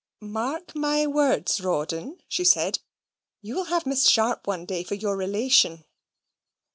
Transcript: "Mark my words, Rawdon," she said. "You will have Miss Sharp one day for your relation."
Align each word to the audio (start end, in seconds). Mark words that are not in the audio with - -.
"Mark 0.23 0.73
my 0.75 1.05
words, 1.05 1.61
Rawdon," 1.61 2.23
she 2.27 2.43
said. 2.43 2.79
"You 3.43 3.53
will 3.53 3.65
have 3.65 3.85
Miss 3.85 4.09
Sharp 4.09 4.47
one 4.47 4.65
day 4.65 4.81
for 4.83 4.95
your 4.95 5.15
relation." 5.15 5.85